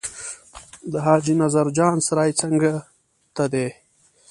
د 0.91 0.93
حاجي 1.05 1.33
نظر 1.43 1.65
جان 1.77 1.95
سرای 2.07 2.31
څنګ 2.41 2.57
ته 3.35 3.43
دی. 3.53 3.67